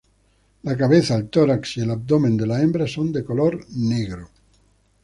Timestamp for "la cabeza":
0.63-1.15